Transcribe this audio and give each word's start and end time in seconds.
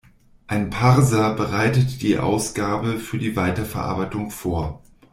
Ein 0.47 0.71
Parser 0.71 1.35
bereitet 1.35 2.01
die 2.01 2.17
Ausgabe 2.17 2.97
für 2.97 3.19
die 3.19 3.35
Weiterverarbeitung 3.35 4.31
vor. 4.31 4.81